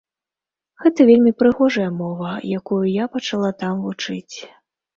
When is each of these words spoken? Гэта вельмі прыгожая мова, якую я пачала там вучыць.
Гэта 0.85 1.05
вельмі 1.09 1.33
прыгожая 1.41 1.91
мова, 1.99 2.33
якую 2.59 2.81
я 2.95 3.05
пачала 3.19 3.55
там 3.63 3.87
вучыць. 3.87 4.37